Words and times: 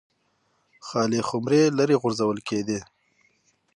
خالي 0.87 1.19
خُمرې 1.27 1.63
لرې 1.77 1.95
غورځول 2.01 2.37
کېدې. 2.47 2.79